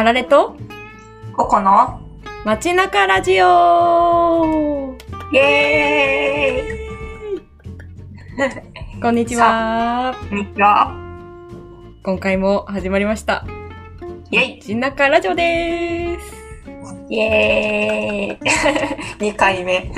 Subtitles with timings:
[0.00, 0.56] あられと？
[1.36, 2.00] ここの？
[2.46, 4.96] 街中ラジオ
[5.30, 7.42] イエーイ
[9.02, 10.14] こんにちは。
[10.30, 10.96] こんにちは。
[12.02, 13.44] 今回も始まりました。
[14.30, 16.34] イェイ街中ラジオです。
[17.10, 19.90] イエーイ !2 回目。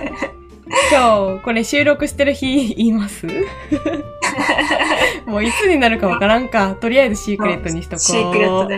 [0.91, 3.24] 今日、これ収録してる日言います？
[5.27, 6.74] もういつになるかわからんか。
[6.74, 8.00] とりあえずシークレットにしとこう。
[8.00, 8.77] シークレットで。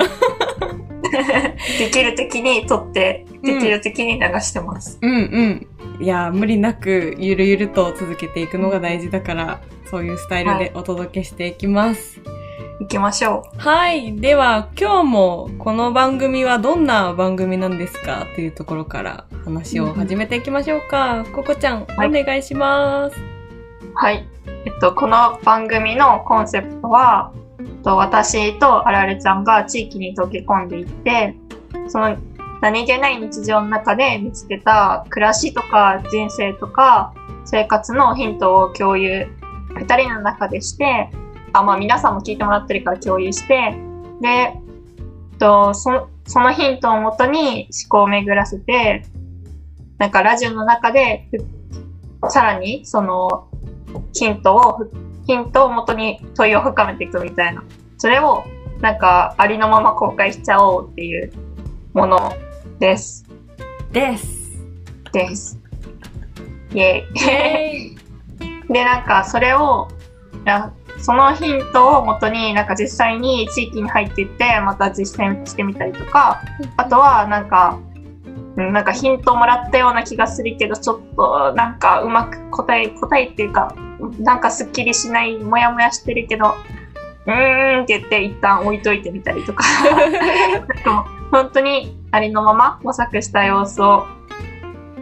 [1.78, 4.98] できる時に撮って、できる時に流してます。
[5.00, 5.66] うんうん。
[6.00, 12.20] いや、無理なく、ゆるゆると続けていくのが大事だから、そういうスタイルでお届けしていきます。
[12.80, 14.16] 行きましょはい。
[14.16, 21.24] では、今日もこの番組はどんな番組なんですかというところから話を始めていきましょうか。
[21.32, 23.16] ココちゃん、はいお願いします。
[23.16, 23.22] う。
[23.94, 24.26] はい。
[24.66, 27.32] えっと、この番組のコンセプトは、
[27.84, 31.36] と私とあられちゃんが地域に溶け込んでいって、
[31.88, 32.16] その
[32.62, 37.12] 何気ない日常の中で見つけた暮らしとか人生とか
[37.44, 39.26] 生活のヒントを共有、
[39.76, 41.10] 二人の中でして、
[41.52, 43.76] あ、まあ皆さんも聞いてもらってるから共有して、
[44.20, 44.54] で、
[45.38, 49.04] と、そそのヒントをもとに思考を巡らせて、
[49.98, 51.28] なんかラジオの中で、
[52.30, 53.48] さらにその
[54.14, 54.78] ヒントを、
[55.26, 57.62] ヒントをもとに問いを深めていくみたいな。
[57.98, 58.44] それを
[58.80, 61.32] なんかありのまま公開しちゃおうっていう
[61.92, 62.36] もの
[62.78, 63.24] です。
[63.92, 64.58] です。
[65.12, 65.58] です。
[66.72, 67.96] イェイ。
[68.68, 69.88] で、なんか、それを、
[70.98, 76.42] そのヒントをもとに、なんか実際に地域に入っていって、また実践してみたりとか、
[76.76, 77.93] あとは、なんか、うん
[78.56, 83.74] なんかヒントをもらったような気がするけど、ちょっと、なんかうまく答え、答えっていうか、
[84.20, 86.54] なんかスッキリしない、もやもやしてるけど、
[87.26, 89.64] うーんって言って一旦置いといてみたりとか、
[91.30, 94.06] 本当にありのまま模索した様子を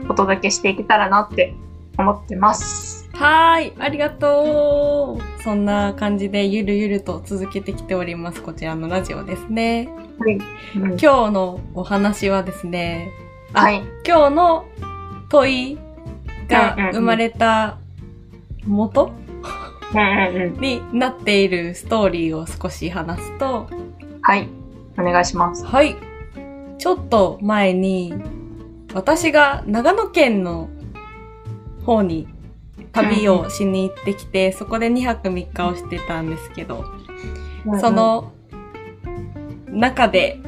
[0.09, 1.55] お届けしていけたらなって
[1.99, 3.11] 思ってます。
[3.12, 5.43] はーい、ありがとう。
[5.43, 8.43] そんな感じでゆるゆると続けてきております。
[8.43, 9.91] こちらのラジオですね。
[10.19, 10.37] はい。
[10.37, 10.43] うん
[10.73, 13.83] 今日のお話はですね、あはい。
[14.07, 14.65] 今日の
[15.29, 15.79] 問い
[16.49, 17.79] がうんうんうん生まれた
[18.67, 19.13] 元？
[19.93, 20.61] うんうんうん。
[20.61, 23.69] になっているストーリーを少し話すと、
[24.23, 24.49] はい。
[24.99, 25.67] お願いします。
[25.67, 25.97] はい。
[26.79, 28.15] ちょっと前に、
[28.95, 30.71] 私が長野県の
[31.85, 32.29] 方に
[32.93, 36.85] 旅をしに行ってきて、そこで2泊3日をしてたんですけど、
[37.81, 38.33] そ、の
[39.69, 40.41] 中で、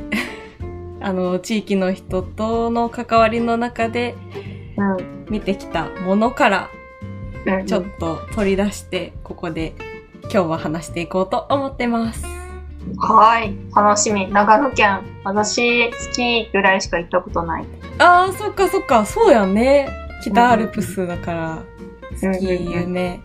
[1.04, 4.16] あの、地域の人との関わりの中で
[4.78, 5.26] うん。
[5.28, 6.70] 見てきたものから
[7.46, 7.66] うん。
[7.66, 9.74] ちょっと取り出して、ここで
[10.22, 12.24] 今日は話していこうと思ってます。
[12.96, 13.54] はい。
[13.76, 14.32] 楽しみ。
[14.32, 15.02] 長野県。
[15.24, 17.66] 私、スキーぐらいしか行ったことない。
[17.98, 19.88] ああ、そっかそっか、そうやね。
[20.22, 21.62] 北アルプスだから、
[22.16, 23.20] スキー有名。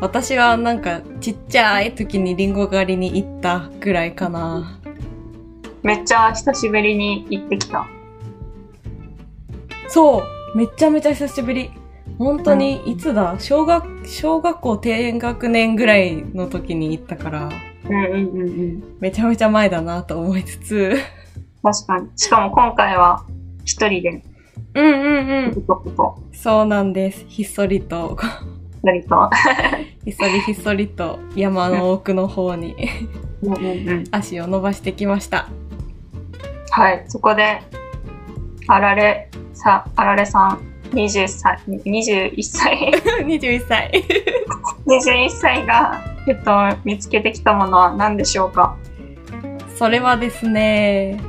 [0.00, 4.79] 私はなんかちっちゃい時にリンゴ狩りに行ったぐらいかな。
[5.82, 7.86] めっちゃ久しぶりに行ってきた。
[9.88, 10.22] そ
[10.54, 11.70] うめっちゃめちゃ久しぶり。
[12.18, 13.36] 本当に、いつだ？
[13.38, 17.50] 小学、小学校低学年ぐらいの時に行ったから、
[17.88, 18.96] うんうんうんうん。
[19.00, 20.96] めちゃめちゃ前だなと思いつつ。
[21.62, 22.10] 確かに。
[22.16, 23.24] しかも今回は
[23.64, 24.22] 一人で、
[24.74, 25.64] うんうんうん。
[26.32, 27.24] そうなんです。
[27.26, 28.18] ひっそりと、
[28.82, 29.30] 割と。
[30.04, 32.74] ひっそりひっそりと山の奥の方に
[33.42, 34.04] うんうんうん。
[34.10, 35.48] 足を伸ばしてきました。
[36.70, 37.04] はい。
[37.08, 37.60] そこで、
[38.68, 40.60] あられ、さ、あられさん、
[40.90, 42.92] 20歳、21歳
[43.24, 43.90] 21歳。
[44.86, 46.52] 21歳が、えっと、
[46.84, 48.76] 見つけてきたものは何でしょうか？
[49.76, 51.20] それはですね、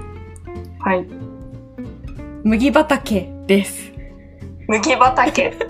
[0.80, 1.06] はい。
[2.44, 3.91] 麦畑です。
[4.68, 5.53] 麦畑。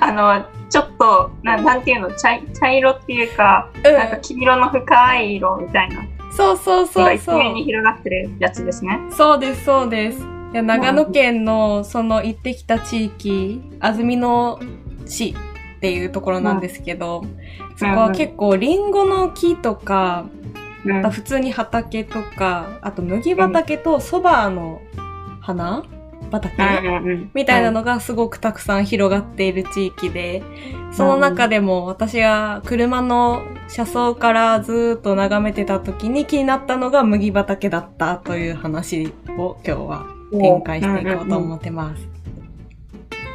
[0.00, 2.10] あの、ちょっと、ななんていうの？
[2.12, 6.02] 茶い、茶色っていうか、なんかう黄色の深い色みたいな。
[6.30, 6.32] ん。
[6.32, 7.38] そうそうそうそう。
[7.38, 9.00] 面に広がってるやつですね。
[9.10, 10.26] そうです、そうです。
[10.52, 14.58] いや長野県のその行ってきた地域、安曇野
[15.06, 15.34] 市
[15.76, 17.24] っていうところなんですけど、
[17.76, 20.26] そこは結構リンゴの木とか、
[20.84, 21.10] うん。
[21.10, 24.80] 普通に畑とか、あと麦畑と蕎麦の
[25.40, 25.84] 花
[26.30, 30.42] 畑、うんうんうんみたいなのがすごくたくさん広がっている地域で、
[30.92, 42.08] その中でも私が車の車窓からずーっと眺めてた時に気になったのが麦畑だったという話を今日は展開していこうと思ってます。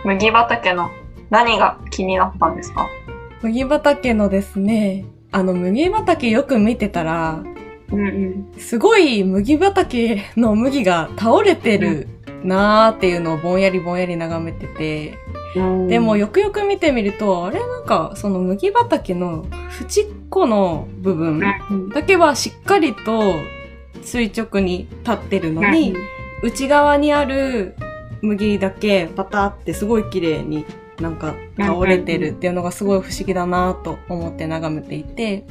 [0.03, 0.89] 麦畑の
[1.29, 2.87] 何が気になったんですか？
[3.41, 7.43] 麦畑のですね、あの麦畑よく見てたら、
[7.91, 8.59] うんうん。
[8.59, 12.07] すごい麦畑の麦が倒れてる
[12.45, 15.18] なーっていうのをぼんやりぼんやり眺めてて、
[15.88, 19.45] でもよくよく見てみると、あれなんかその麦畑の
[19.81, 23.36] 縁っこの部分うん、だけはしっかりと
[24.03, 25.95] 垂直に立ってるのに、
[26.44, 27.75] 内側にある
[28.21, 30.65] 麦だけパタってすごい綺麗に
[31.00, 35.45] なんか倒れてるっていうのがすごい不思議だなと思って眺めていて。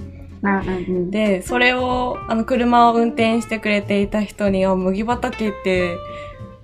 [1.10, 5.96] で、それを、あの、車を運転してくれていた人に、あ、麦畑って、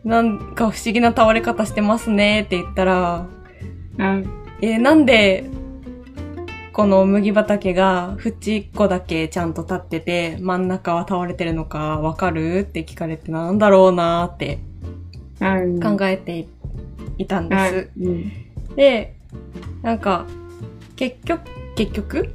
[0.04, 3.26] なんか不思議な倒れ方してますねって言ったら、
[3.98, 4.30] うん。
[4.62, 5.44] えーなんで、
[6.72, 14.58] この麦畑が縁っこだけちゃんと立ってて、真ん中は倒れてるのかわかるって聞かれてなんだろうなーって
[15.40, 15.80] うん。
[15.80, 16.46] 考えて
[17.18, 17.90] いたんです。
[18.00, 18.32] うん。
[18.76, 19.16] で、
[19.82, 20.26] なんか、
[20.96, 21.42] 結局、
[21.76, 22.34] 結局？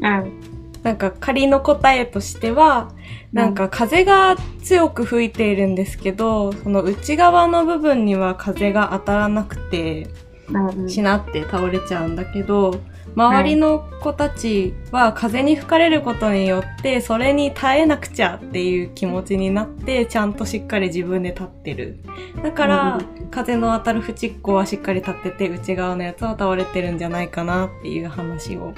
[0.00, 0.53] うん。
[0.84, 2.92] なんか仮の答えとしては、
[3.32, 10.06] なんか風が強く吹いているんですけど、その内側の部分には風が当たらなくて、
[10.48, 10.88] うん。
[10.90, 12.80] しなって倒れちゃうんだけど、
[13.16, 22.00] 周りの子たちは風に吹かれることによって、それに耐えなくちゃっていう気持ちになって、ちゃんとしっかり自分で立ってる。
[22.42, 22.98] だから、
[23.30, 28.74] 風の当たる縁っこはしっかり立ってて、内側のやつは倒れてるんじゃないかなっていう話を、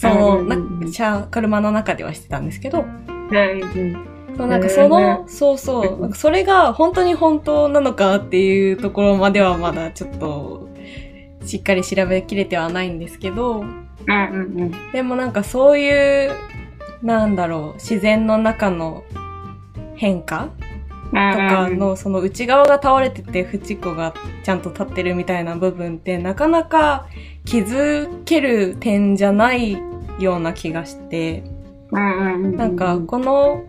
[0.00, 0.56] その、な
[0.90, 4.06] 車車の中ではしてたんですけど、うん。
[4.36, 10.70] そうなんかその、へそうそう、なんかそれが本当に本当なのかっていうところまではまだちょっと、
[11.44, 13.66] しっかり調べきれてはないんですけど、うん
[14.06, 14.12] う
[14.64, 14.92] ん。
[14.92, 16.30] でもなんかそういう、
[17.02, 19.04] なんだろう、自然の中の
[19.96, 20.48] 変化
[21.12, 24.14] かの、その内側が倒れてて、縁っこが
[24.44, 27.06] ちゃんと立ってるみたいな部分って、なかなか
[27.44, 29.78] 気づける点じゃない
[30.18, 31.42] ような気がして。
[31.90, 33.64] なんか、この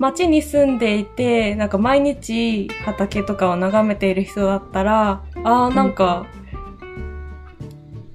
[0.00, 6.26] 町に住んでいて、なんか毎日畑とかを眺めている人だったら、ああ、なんか、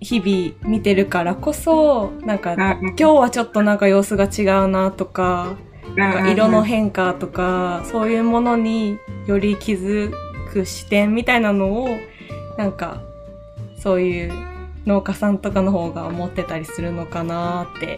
[0.01, 5.55] 日々見てるからこそ、なんか、今今日はちょっとなんか様子が違うなとか、
[5.95, 8.97] なんか色の変化とか、そういうものに
[9.27, 10.11] より気づ
[10.51, 11.89] く視点みたいなのを、
[12.57, 13.01] なんか、
[13.79, 14.33] そういう
[14.85, 17.97] 農家さんとかの方が持ってたりするのかなって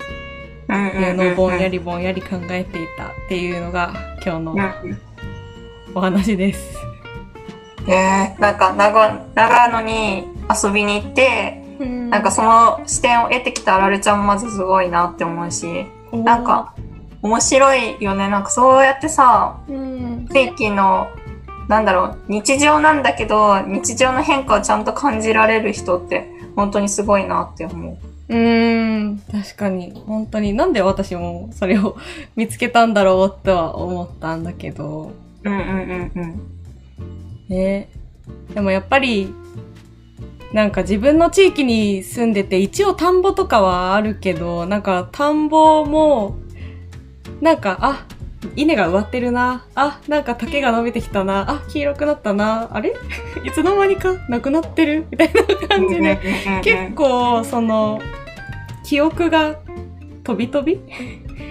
[0.74, 3.94] いうのをぼんやりぼんやり考えていたっていうのが
[4.26, 4.56] 今日の
[5.96, 6.78] お話です。
[7.88, 10.28] えー、なんか長長野に
[10.64, 11.64] 遊びに行って、
[12.10, 16.74] なんかその視点を得てきたあられちゃんもまずすごいなって思うし、なんか
[17.28, 18.30] 面白いよね。
[18.30, 21.10] なんかそうやってさ、うん、地域の、
[21.68, 27.98] なんだろう、日常なんだけど、日常の変化をちゃんと感じられる人って本当にすごいなって思う。
[28.30, 31.98] うーん、確かに、本当に、なんで私もそれを
[32.36, 35.12] 見つけたんだろうとは思ったんだけど、
[35.44, 36.42] うんうんうんうん。
[37.50, 37.90] ね。
[38.54, 39.34] でもやっぱり、
[40.54, 46.38] なんか自分の地域に住んでて、一応田んぼとかはあるけど、なんか田んぼも、
[47.42, 48.06] なんか、あ、
[48.56, 49.66] 稲が植わってるな。
[49.76, 51.50] あ、なんか竹が伸びてきたな。
[51.50, 52.70] あ、黄色くなったな。
[52.72, 52.94] あれ？
[53.44, 55.08] いつの間にかなくなってる？
[55.12, 56.20] みたいな感じで。
[56.64, 58.00] 結構、その、
[58.84, 59.56] 記憶が
[60.24, 60.80] 飛び飛び？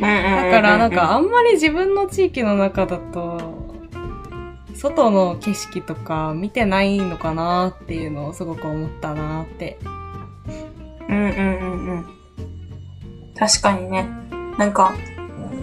[0.01, 3.67] だだからなんかあんまり自分の地域の中だと、
[4.75, 9.79] 外の景色とか見てないのかなっていうのをすごく思ったなって。
[11.09, 11.33] うんうんう
[11.65, 12.07] んうん。
[13.39, 14.09] 確かにね。
[14.59, 14.95] なんか、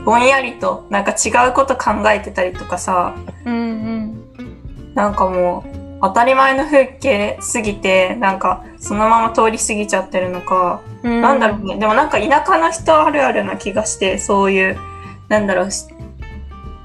[0.05, 4.23] ぼんやりと、なんか違うこと考えてたりとかさ、うん
[4.93, 11.21] なんかもう、当たり前の風景すぎて、なんか、そのまま通り過ぎちゃってるのか、うん。
[11.21, 11.77] なんだろうね。
[11.77, 14.77] でもなんか田舎の人あるあるな気がして、そういう、
[15.29, 15.85] なんだろう、し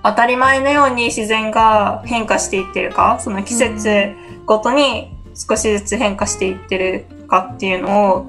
[0.04, 4.14] 当たり前のように自然が変化していってるか、その季節
[4.46, 8.26] ごとに少しずつ変化していってるかっていうのを、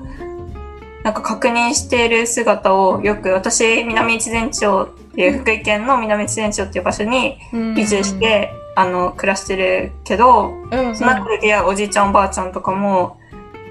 [1.04, 7.38] なんか確認している姿をよく、私、南越前町っていう福井県の南越前町っていう場所に
[7.78, 13.18] 移住し、て、あの、暮らしてるけど、うんうん、その中で出会うおじいちゃんおばあちゃんとかも、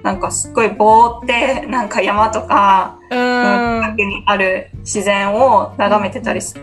[0.03, 3.83] なんかすっごいぼーって、なんか山とか、うん。
[3.83, 6.55] 近くにある自然を眺めてたりす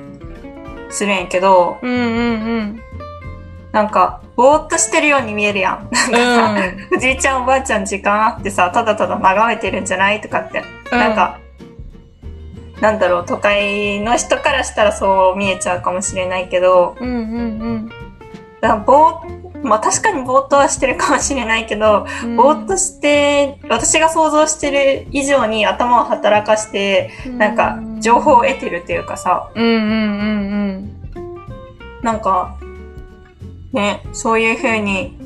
[0.89, 2.81] するんやけど、うんうんうん。
[3.72, 5.89] なんか、ぼーっとしてるように見えるやん。
[5.92, 11.39] なんかさ、おじいちゃんおばあちゃん時間あってさ、ただただ眺めてるんじゃないとかって、なんか、
[12.82, 17.18] なんだろう、都会の人からしたらそう見えちゃうかもしれないけど、うんうんう
[17.77, 17.89] ん。
[18.60, 29.72] だからぼーまあ確かにぼーっとはしてるかもしれないけど、ぼーっとして、私が想像してる以上に頭を働かして、なんか情報を得てるっていうかさ、うんうん
[31.15, 32.01] うん。
[32.04, 32.58] なんか、
[33.75, 35.17] ね、そういう風に、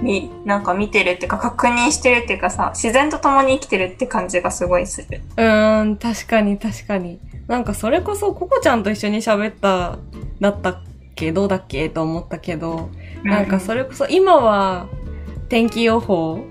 [0.00, 5.20] み、なんか見てるっていうか確認してるっていうかさ、自然と共に生きてるって感じがすごいする。
[5.36, 7.18] うーん、確かに確かに。
[7.48, 9.98] なんかそれこそココちゃんと一緒に喋った、
[10.40, 10.82] だったっ
[11.16, 12.88] けどうだっけと思ったけど、
[13.24, 14.86] なんかそれこそ今は
[15.48, 16.44] 天気予報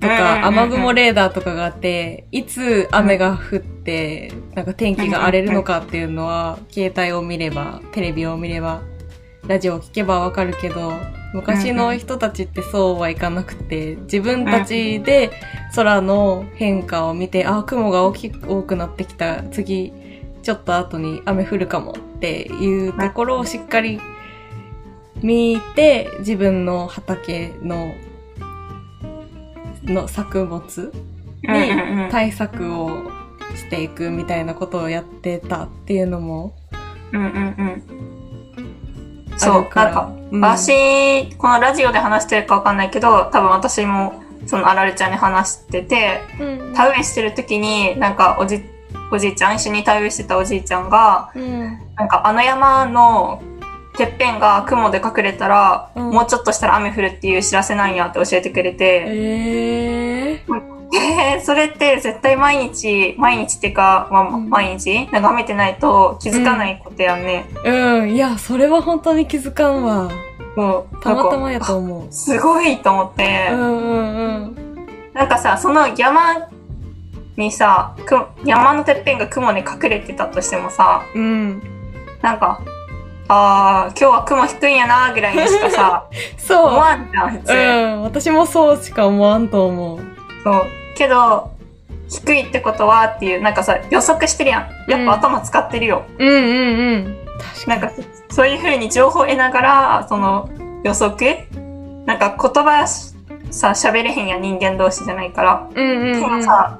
[0.00, 8.82] とか雨雲レーダーとかがあって、いつ雨が降って、なんか天気が荒れるのかっていうのは、携帯を見れば、テレビを見れば、
[9.46, 10.92] ラジオを聞けばわかるけど、
[11.34, 15.30] 昔の人たちってそうはいかなくて、自分たちで
[15.74, 19.92] 空の変化を見て、あ、雲が大きく多くなってきた、次、
[20.42, 24.00] ちょっと後に雨降るかもっていうところをしっかり
[25.22, 27.92] 見て、自分の畑の、
[29.84, 30.92] の作物
[31.42, 33.10] に対策を
[33.54, 36.54] していくみたいなことをやってたっていうのも
[37.12, 38.23] うんうんうん。
[39.34, 39.54] あそう。
[39.54, 48.62] なんか、うん、私、このラジオで話してるかわかんないけど、多分私も、そのあられちゃんに話してて、うん、田植えしてる時に、なんかおじ、
[49.10, 51.78] おじいちゃん、一緒に田植えしてたおじいちゃんが、うん。
[51.96, 53.42] なんかあの山の
[53.96, 60.73] てっぺんが雲で隠れたら、うんもうちょっとしたら雨降るっていう知らせなんやって教えてくれて、えー。
[61.14, 65.08] えー、それって絶対毎日、毎日っていうか、まあ、うん毎日？
[65.12, 67.46] 眺めてないと気づかないことやんね。
[67.64, 68.10] うん。
[68.14, 70.10] いや、それは本当に気づかんわ。
[70.56, 72.12] もう、たまたまやと思う。
[72.12, 74.56] すごいと思って、うんうんうん。
[75.12, 76.48] なんかさ、その山
[77.36, 81.62] にさ、く山のてっぺんが雲に隠れてたとしてもさ、うん。
[82.22, 82.60] なんか、
[83.28, 86.04] あー、今日は雲低いんやなぐらいにしかさ、
[86.38, 86.66] そう。
[86.68, 87.52] 思わんじゃん、普通。
[87.52, 88.02] うん。
[88.02, 90.00] 私もそうしか思わんと思う。
[90.44, 90.64] そう。
[90.94, 91.52] けど、
[92.08, 94.90] 低いってことはっていう、なんかさ、予測してるやん。
[94.90, 96.04] やっぱ頭使ってるよ。
[96.18, 97.16] うんうんうん。
[97.38, 97.80] 確かに。
[97.82, 100.48] なんか、そういう風に情報を得ながら、その、
[100.84, 101.38] 予測
[102.06, 105.68] なんか言葉さ、喋れへんやん、人間同士じゃないから。
[105.74, 106.36] うんうんでうん。
[106.36, 106.78] もさ、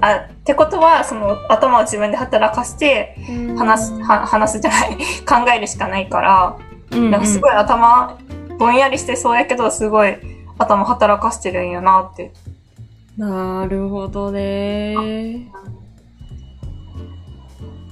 [0.00, 3.16] あ、ってことは、その、頭を自分で働かせて、
[3.58, 6.56] 話す、は話すじゃない、 考えるしかないから、
[6.92, 8.16] うんうん、なんかすごい頭、
[8.58, 10.16] ぼんやりしてそうやけど、すごい
[10.58, 12.32] 頭働かせてるんやなって。
[13.20, 15.52] なるほどね。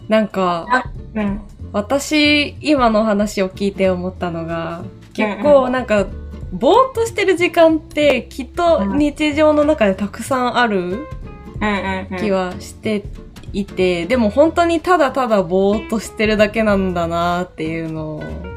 [0.08, 0.66] なんか、
[1.14, 1.40] うん。
[1.70, 6.06] 私、今の話を聞いて思ったのが、結うん構なんか、
[6.50, 11.06] ぼーっとしてる時間ってきっと日常の中でたくさんある。
[12.18, 13.04] 気はして
[13.52, 18.47] いて、でも本当にただただぼーっとしてるだけなんだなっていうのを。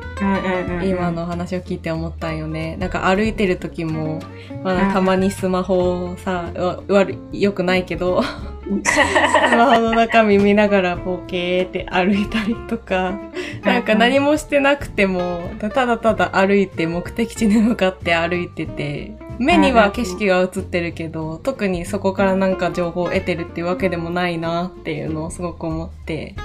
[0.83, 2.77] 今の話を聞いて思ったんよね。
[2.77, 4.19] なんか歩いてる時も、
[4.63, 8.21] まうんあ、たまにスマホをさ、わ悪い、良くないけど、
[8.83, 13.19] スマホの中身見ながらボケーって歩いたりとか、
[13.63, 26.35] なんか何もしてなくても、ただただ歩いて目的地に向かって歩いてて、目には景色が映ってるけど、特にそこからなんか情報を得てるっていうわけでもないなっていうのをすごく思って、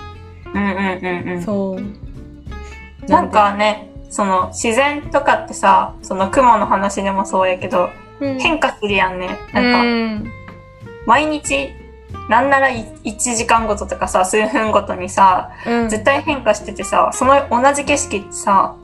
[0.54, 1.42] うんうんうんうん。
[1.42, 2.05] そう。
[3.08, 9.38] なんかね、その自然とかってさ、その雲の話でもそうやけど、うん、変化するやんね。
[9.52, 10.32] うなんか、ん。
[11.06, 11.70] 毎日、
[12.28, 12.92] なんなら1
[13.36, 15.88] 時間ごととかさ、数分ごとにさ、うん。
[15.88, 18.76] 絶対変化しててさ、その同じ景色ってさ、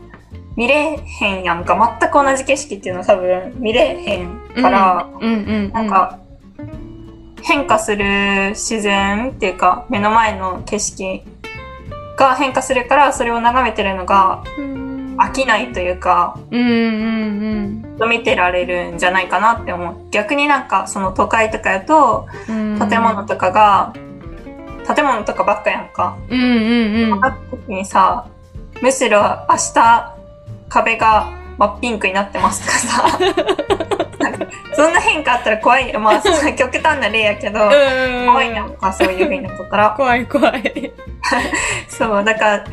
[0.57, 1.97] 見れへんやんか。
[2.01, 5.09] 全く同じ景色っていうのは多分見れへんから、
[5.73, 6.19] なんか、
[7.43, 11.23] 変化する自然っていうか、目の前の景色
[12.23, 20.11] が変化するから、それを眺めてるのがうん、飽きないというか、うんうんうん見てられるんじゃないかなって思う。
[20.11, 22.89] 逆になんか、その都会とかやと、うん。
[22.89, 23.93] 建物とかが、
[24.93, 26.19] 建物とかばっかやんか。
[26.29, 27.25] うんうんうん。
[27.25, 28.27] あった時にさ、
[28.81, 30.17] むしろ明日
[30.69, 33.19] 壁が真っピンクになってますとかさ、
[34.75, 35.93] そんな変化あったら怖い。
[35.99, 39.91] まあ、そんな極端な例やけど、怖いやんか、そういう風になったら。
[39.97, 40.93] 怖い怖い。
[41.89, 42.65] そう、だから、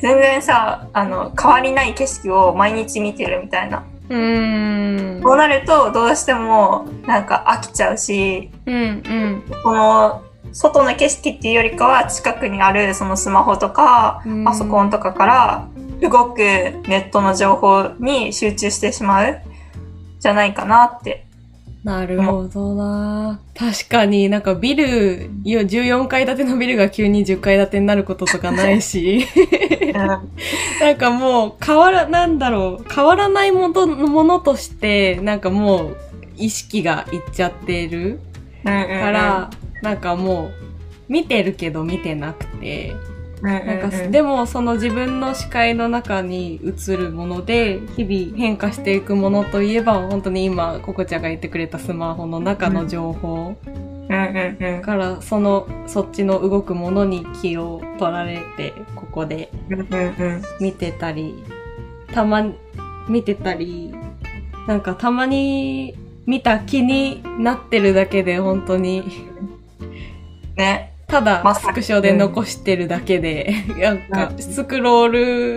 [0.00, 3.82] 全然さ、あの、変わりない景色を毎日見てるみたいな。
[4.08, 5.22] うーん。
[5.22, 9.42] こうなると、どうしても、なんか飽きちゃうし、うんうん。
[9.62, 15.68] この、外の景色っていうよりかは、近くにあるそのスマホとかうん、パソコンとかから、
[16.00, 19.40] 動くネットの情報に集中してしまう、
[20.26, 21.24] じゃないかなって。
[21.84, 23.38] なるほどな。
[23.56, 29.24] 確かになんかビル、いや14階建てのビルが急に10階建てになることとかないし、
[29.94, 35.96] なんかもう変わら、なんだろう、変わらないものものとして、なんかもう
[36.36, 38.18] 意識がいっちゃってる
[38.64, 40.46] から、なんかも
[41.08, 42.96] う見てるけど見てなくて、
[43.46, 53.56] なんか、でもその自分の視界の中に映るもので、日々変化していくものといえば、本当に今、ココちゃんが言ってくれたスマホの中の情報。
[54.82, 59.50] から、その、そっちの動くものに気を取られて、ここで。
[60.60, 61.44] 見てたり、
[62.12, 62.54] たまに、
[63.08, 63.94] 見てたり、
[64.66, 65.94] なんかたまに
[66.26, 69.04] 見た気になってるだけで、本当に、
[70.56, 70.95] ね。
[71.06, 75.08] ただスクショで残してるだけで、なんか、うんスクロー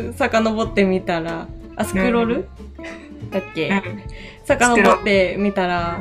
[0.09, 2.47] ル遡ってみたら、あ、スクロール、
[3.31, 4.03] だっけ、うん。
[4.45, 5.99] 遡ってみたら、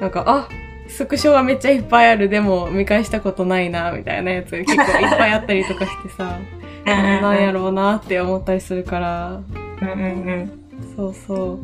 [0.00, 0.48] なんか、あ、
[0.88, 6.38] スクショがめっちゃいっぱいある、でも見返したことないな、みたいなやつが結構いっぱいあったりとかしてさ、
[6.84, 9.40] なんやろうなって思ったりするから、
[9.82, 10.64] うんうんうん。
[10.96, 11.58] そうそ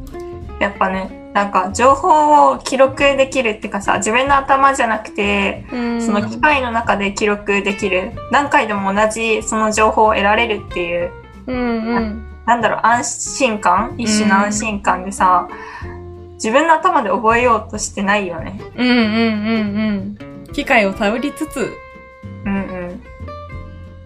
[0.58, 0.62] う。
[0.62, 8.12] やっぱね、なんか情報を記録できるっていうかさ、自分の頭じゃなくて、うんその機械の中で記録できる。
[8.32, 11.12] 何回でも同じその情報を得られるっていう、
[11.46, 12.26] うんうん。
[12.46, 13.94] なんだろう、安心感？
[13.96, 15.48] 一種の安心感でさ、
[16.34, 18.60] 自分の頭で覚えようとしてないよね。
[18.74, 20.52] うんうんうんうん。
[20.52, 21.70] 機械を頼りつつ、
[22.44, 23.02] うんうん。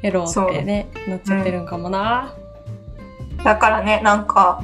[0.02, 2.34] やろうってね、なっちゃってるんかもな。
[3.42, 4.62] だからね、なんか、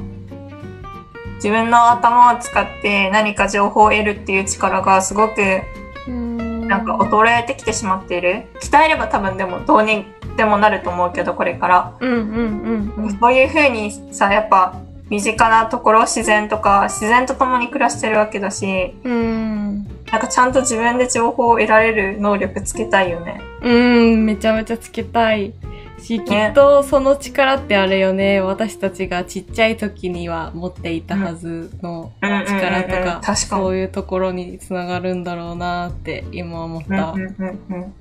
[1.43, 5.39] 自分の頭を使って何か情報を得るっていう力がすごく
[6.07, 8.43] ななんか衰えてきてしまっている。
[8.61, 10.05] 鍛えれば多分でもどうに
[10.37, 11.97] でもなると思うけど、これから。
[11.99, 13.19] うんうんうんうん。
[13.19, 14.79] そういう風にさ、やっぱ
[15.09, 19.83] 身近なところ、自然とか、自然と共に暮らしてるわけだし、うん。
[20.11, 23.41] なんかちゃんと自分で情報を得られる能力つけたいよね。
[23.61, 25.53] うん、めちゃめちゃつけたい。
[26.01, 37.11] し、きっとその力ってあれよね、私たちがちっちゃい時には持っていたはずのうんうんうんうん力とか、確かにそういうところにつながるんだろうなって今思った。
[37.11, 37.93] うんうんうんうん。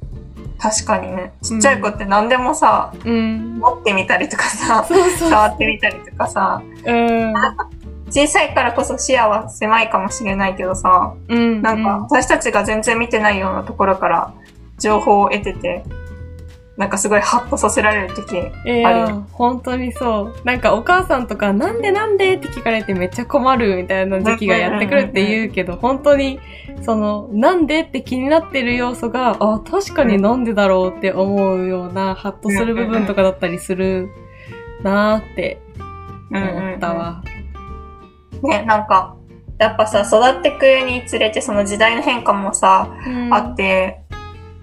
[0.59, 1.33] 確かにね。
[1.43, 3.59] ちっちゃい子って何でもさ、うん。
[3.59, 4.85] 持ってみたりとかさ。
[4.85, 7.35] 触ってみたりとかさ、うん。
[8.11, 11.63] 小さいからこそ視野は狭いかもしれないけどさ、うん。
[11.63, 14.35] なんか私たちが全然見てないようなところから
[14.79, 15.85] 情報を得てて、
[16.81, 19.27] なんかすごいハッとさせられる時あるよ。
[19.33, 20.47] 本当にそう。
[20.47, 26.41] なんかお母さんとか、なんでなんでって聞かれてめっちゃ困るみたいな時期がやってくるって言うけど、本当に、
[26.81, 34.09] その、なんでって気になってる要素が、あ、確かになんでだろうって思うような、ハッとする部分とかだったりする
[34.83, 35.61] なーって
[36.31, 37.23] 思ったわ。
[38.43, 39.17] ね、なんか、
[39.59, 44.01] やっぱさ、育ってくにつれてその時代の変化もさ、うんあって、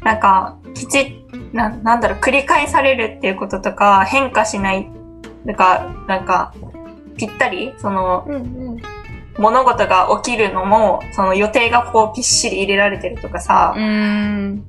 [0.01, 1.11] なんか、きちっ、
[1.53, 4.89] な、なんだろう、繰り返されるっていうこととか、変化しない、
[5.45, 6.53] なんか、なんか、
[7.17, 8.39] ぴったり、その、うんう
[8.75, 8.81] ん。
[9.37, 14.63] 物事が起きるのも、その予定がこう、ぴっしり入れられてるとかさ、うん。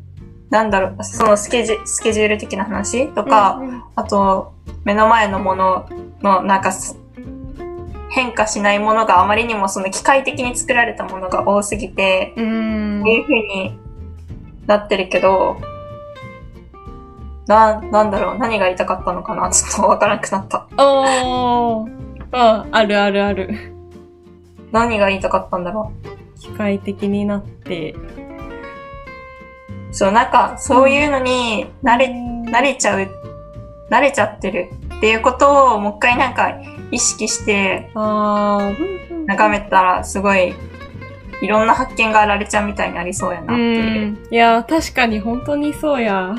[0.51, 3.61] なんだろう、そのスケジュスケジュール的な話とか、
[3.95, 5.89] あと、目の前のもの
[6.23, 6.99] の、なんかす、
[8.11, 13.03] 変化しないものがあまりにもその機械的に作られたものが多すぎて、うん。
[13.03, 13.79] こういう風に
[14.67, 15.59] なってるけど、
[17.49, 19.51] な、なんだろう、何が言いたかったのかな？
[19.51, 20.69] ちょっとわからなくなった。
[20.79, 21.91] おー。
[22.31, 23.75] あ、あるあるある。
[24.71, 25.91] 何が言いたかったんだろ
[26.39, 27.93] 機械的になって。
[27.93, 27.97] う。
[29.91, 32.09] そう、なんか、そういうのに慣れ、
[32.51, 33.09] 慣れちゃう、
[33.91, 36.53] 慣れちゃってるっていうことをもう一回なんか
[36.91, 39.27] 意識してあー。
[39.27, 40.55] 眺めたらすごい
[41.41, 44.07] いろんな発見があられちゃうみたいにありそうやなうっていう。
[44.13, 44.19] ん。
[44.31, 46.35] いや、確かに本当にそうや。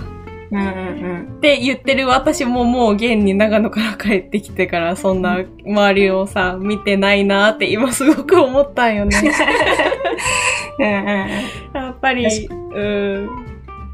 [0.51, 1.37] うんうんうん。
[1.37, 9.17] って言ってる私ももう現に長野から帰ってきてからそんな周りをさ、見てないなって今すごく思ったんよね。
[10.79, 11.29] うんうんうん。
[11.73, 13.29] やっぱり、うん、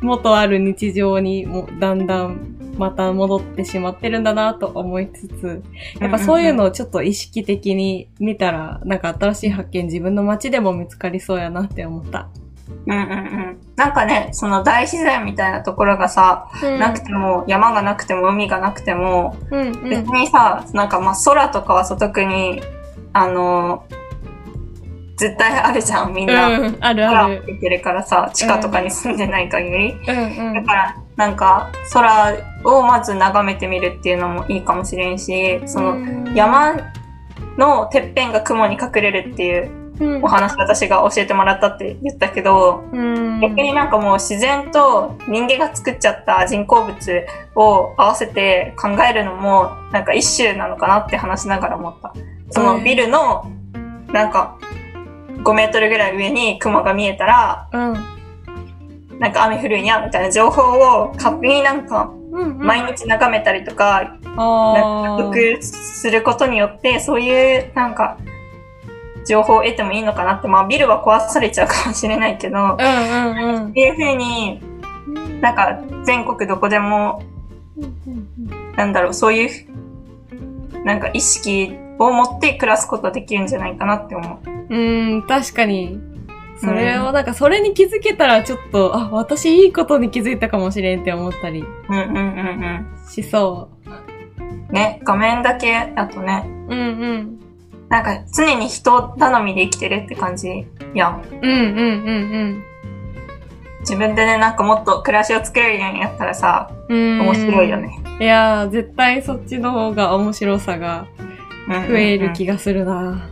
[0.02, 5.63] 元ある日常にもだんだんまた戻ってしまってるんだなと思いつつ、
[6.00, 12.30] やっぱそういうのをちょっと意識的に見たら、なんか新しい発見自分の街でも見つかりそうやなって思った。
[12.88, 13.04] うんうんう
[13.51, 13.58] ん。
[13.75, 16.49] なんかね、その大自然みたいなところがさ、
[16.80, 22.62] なくても、山がなくても、海がなくても、うん、別にさ、なんかまあ空とかはさ、特に、
[23.13, 23.86] あの、
[25.17, 26.60] 絶対あるじゃん、みんな。
[26.60, 27.43] うん、あるあ空をる。
[27.47, 29.91] 見てるからさ、地下とかに住んでない限り。
[30.08, 30.54] うん、うん。
[30.54, 36.75] だから、なんか、空をまず眺めてみるっていうのもいいかもしれんし、その、山
[37.58, 39.85] のてっぺんが雲に隠れるっていううん
[40.21, 43.39] お話私が教えてもらったって言ったけど、うん。
[43.39, 52.13] 逆になんかもう自然と人間が作っちゃった人工物を合わせて考えるのもなんか一種なのかなって話しながら思った。
[52.51, 53.49] そのビルの
[54.12, 54.58] なんか
[55.43, 59.19] 5メートルぐらい上に雲が見えたらうん。
[59.19, 62.58] なんか雨降るんやみたいな情報を勝手になんかうん。
[62.58, 68.17] 毎日眺めたりとか、なん納得することによってそういうなんか
[69.27, 72.73] 情報を得てもいいのかなって、まあビルは壊されちゃうかもしれないけど、あ。
[72.73, 74.61] うんうんうんっていう風に
[75.41, 77.21] なんか全国どこでも
[78.75, 84.75] なんだろう、そういう、なんか意識を持って暮らすことできるんじゃないかなって思う。
[84.75, 85.99] うん、確かに。
[86.57, 92.19] それを、なんかそれに気づけたらちょっと、あ、私いいことに気づいたかもしれんって思ったりうんうんう
[93.03, 93.89] んしそう
[94.41, 94.67] ん。
[94.73, 96.75] ね、画面だけだとね、う。
[96.75, 97.39] うんうん。
[97.89, 101.21] なんか常に人頼みで生きてるって感じやん。
[101.41, 101.78] うんうん
[102.10, 102.63] うん
[103.82, 106.98] 自分でね、なんかもっと暮らしを作れるようにやったらさ、うん。
[106.98, 107.21] うん。
[107.28, 107.78] 面白いよ。
[107.78, 108.02] ね。
[108.19, 111.06] いやー、絶対そっちの方が面白さが
[111.67, 113.30] うん増える気がするな。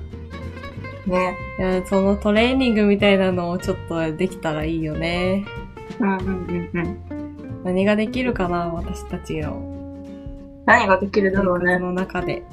[1.08, 1.36] ね。
[1.58, 5.44] いや、そのトレーニングみたいなのをちょっとできたらいいよね。
[6.00, 6.98] うんうんうんうん。
[7.64, 9.60] 何ができるかな、私たちの
[10.66, 11.80] 何ができるだろうね。
[11.80, 12.44] の中で。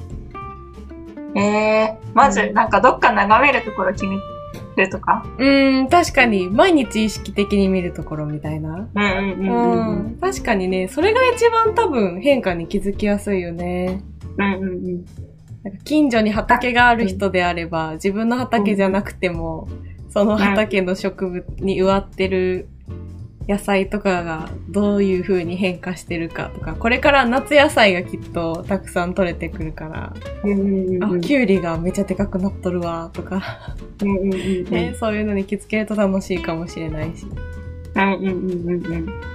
[1.35, 4.15] えー、まずなんかどっか眺めるところ決め
[4.75, 5.25] るとか？
[5.37, 8.89] うーん、確かに、毎日意識的に見るところみたいな。
[8.93, 10.09] うんうんうんうんう。
[10.09, 14.01] ん、確かにね、それが一番多分変化に気づきやすいよね。
[14.37, 15.05] うんうんうん。
[15.63, 19.67] なんか近所に畑がある人であれば、自分の畑じゃなくても、
[20.09, 22.67] その畑の植物に植わってる
[23.47, 34.69] 野菜とかがどういう風に変化してるかとか、これから夏野菜がきっとたくさん取れてくるから、うんうんうんあ、キュウリがめっちゃでかくなっとるわとか、うんうんうんうん。
[34.69, 37.25] ね、そういうのに気づけると楽しいかもしれないし。
[37.95, 39.30] うんうんうんうんうん。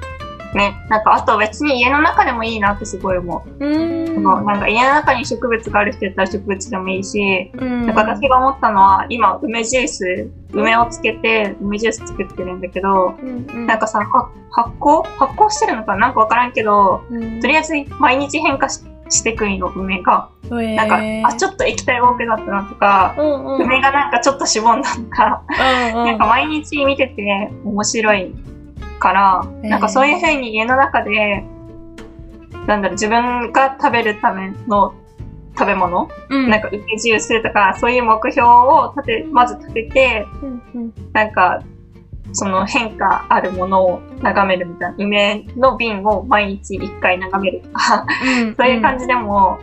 [0.56, 3.64] ね、なんかあと別に家の中でもいいなってすごい思う。
[3.64, 4.14] うーん。
[4.14, 7.86] そのなんか家の中に植物がある人やったら植物でもいいし、うん。
[7.86, 13.66] なんか私が思ったのは今梅ジュース、梅をつけて梅ジュース作ってるんだけど、うんうん。
[13.66, 15.02] なんかさ、は発酵？
[15.18, 16.06] 発酵してるのかな？
[16.06, 17.40] なんかわからんけど、うん。
[17.40, 20.30] とりあえず毎日変化ししてくんの、梅が。
[20.50, 23.62] なんか、あ、ちょっと液体多くなったなとか、うんうん。
[23.62, 25.44] 梅がなんかちょっとしぼんだとか、
[25.94, 26.06] うんうん。
[26.06, 28.34] なんか毎日見てて面白い
[28.98, 31.44] から、なんかそういう風に家の中で、
[32.66, 34.94] なんだろう、自分が食べるための
[35.58, 41.62] 食べ物、うんなんか梅ジュースとか、そういう目標を立て、まず立てて、うんうんなんか、
[42.32, 48.06] その変化あるものを眺めるみたいな、梅の瓶を毎日一回眺めるとか、
[48.40, 49.58] うんそういう感じでも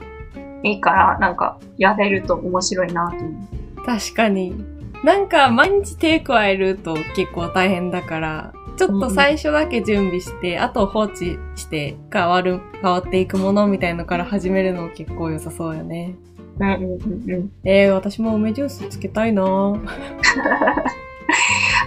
[0.63, 3.86] いいから、なんかやれると面白いなと思う。
[3.86, 4.56] 確かに。
[5.04, 16.16] なんか毎日手加えると結構大変だから、ちょっと最初だけ準備して、あと放置して変わる、変わっていくものみたいのから始めるの結構良さそうよね。
[16.60, 17.52] うんうんうんうん。
[17.64, 19.44] えー、私も梅ジュースつけたいな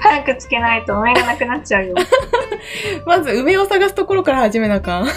[0.03, 1.94] 早くつけないと梅がなくなっちゃうよ。
[3.07, 5.07] まず梅を探すところから始めなあかん。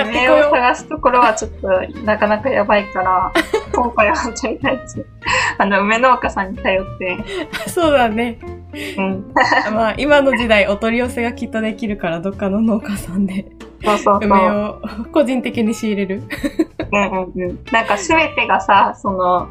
[0.00, 1.68] 梅をよ探すところはちょっと
[2.04, 3.32] なかなかやばいから、
[3.82, 4.08] 今回
[5.58, 7.16] あの、梅農家さんに頼って、
[7.66, 7.70] う。
[7.70, 8.38] そうだね。
[8.96, 9.32] うん。
[9.72, 13.46] まあ今の時代お取り寄せがきっとできるからどっかの農家さんで
[13.84, 14.18] そうそう。
[14.22, 14.80] 梅を
[15.12, 16.22] 個人的に仕入れる。
[16.90, 17.58] うんうんうん。
[17.72, 19.48] なんかすべてがさ、その、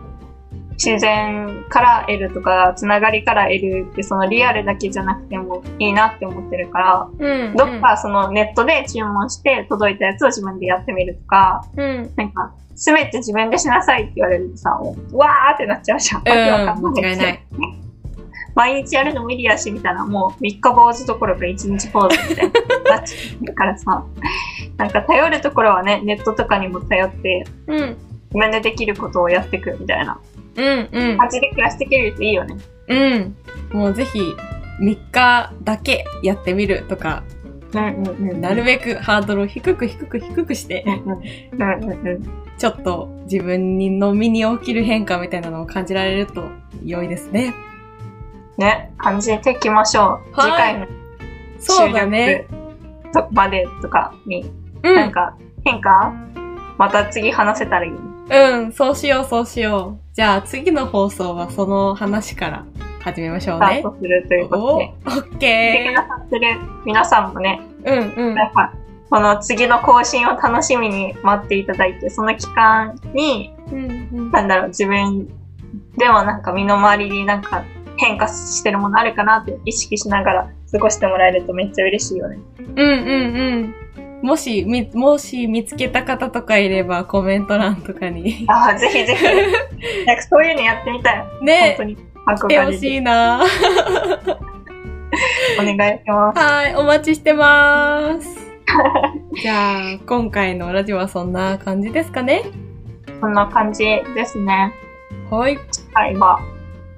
[0.73, 12.13] 自然から得るとか、つながりから得るって、そのリアルだけじゃなくてもいいなって思ってるから、うんどっかそのネットで注文して届いたやつを自分でやってみるとか、うん。
[12.15, 16.21] なんか、すべて自分でしなさいって言われるとさ、もう、わーってなっちゃうじゃん。
[16.21, 17.43] うん間違いない。
[18.53, 22.53] 毎日やるの無理やし、みたいな、もう三日坊主どころか一日坊主みたいに
[22.85, 24.05] なっちゃうからさ、
[24.77, 27.79] なんか頼るところはね、ネットとかにも頼って、うん。
[27.79, 30.19] 自分でできることをやっていくみたいな
[30.55, 30.89] うん。
[30.91, 31.17] うん。
[31.17, 32.55] 感じで暮らしていけるといいよね。
[32.89, 33.77] うん。
[33.79, 34.19] もうぜひ、
[34.81, 37.23] 3日だけやってみるとか、
[37.73, 38.41] うんうんうん。
[38.41, 40.83] なるべくハードルを低く低く低くして。
[40.85, 42.46] うんうんうん。
[42.57, 46.43] ちょっと自分の身に起きる変化みたいなのを感じられると
[46.83, 47.53] 良いですね。
[48.57, 50.33] ね、感じていきましょう。
[50.33, 50.87] はい次回の
[51.59, 52.47] そうだね。
[53.31, 54.51] までとかに、
[54.83, 54.95] うん。
[54.95, 56.13] なんか変化？
[56.77, 57.97] また次話せたらいいね。
[58.29, 58.71] うん。
[58.71, 60.15] そうしよう、そうしよう。
[60.15, 62.65] じゃあ次の放送はその話から
[63.01, 63.79] 始めましょうね。
[63.79, 64.93] スタートするということお、オで。
[65.05, 68.17] ッケくださってる皆さんもね、ー。
[68.17, 68.35] うんうん。
[69.09, 75.27] この次の更新を楽しみに待っていただいて、その期間に、うんうんなんだろう、自分
[75.97, 77.63] でもなんか身の回りになんか
[77.97, 82.37] 変化してるものあるかなって意識しながら過ごしてもらえるとめっちゃ嬉しいよね。
[82.59, 82.85] うんうん
[84.21, 84.27] うん。
[84.27, 88.45] もし、み、もし見つけた方とかいればコメント欄とかに。
[88.47, 89.23] ああ、ぜひぜひ。
[90.05, 91.23] なんかそういうのやってみたい。
[91.37, 92.01] 本ね当、に来
[92.47, 92.59] て。
[92.59, 93.43] ほしいな
[95.59, 96.39] お願いします。
[96.39, 98.36] はい、お待ちしてます。
[99.41, 102.43] じゃあ、今回のラジオはそんな感じですかね？
[103.21, 103.83] そんな感じ
[104.15, 104.73] ですね。
[105.29, 105.57] はい。
[105.71, 106.39] 次回は、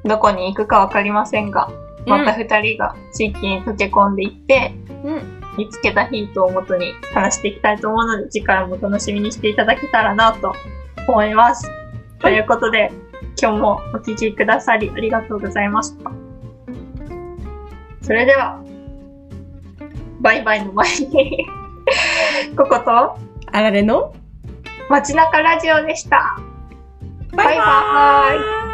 [0.04, 1.70] どこに行くかわかりませんが、
[2.06, 5.22] また二人が地域に溶け込んでいって、うん。
[5.58, 10.54] 見つけたヒントをもとに話していきたいと思うので、次回も楽しみにしていただけたらなと
[11.08, 11.70] 思います。
[12.20, 12.92] ということで、
[13.42, 16.12] 今日もお聞きくださりありがとうございました。
[18.02, 18.62] それでは、
[20.22, 21.46] バイバイの前に、
[22.56, 23.18] ここと
[23.52, 24.14] あられの？
[24.90, 26.38] 街中ラジオでした。
[27.32, 28.69] バイババイバーイ